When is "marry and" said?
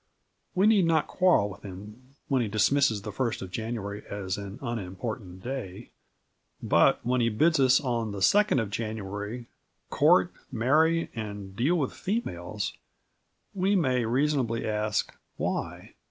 10.51-11.55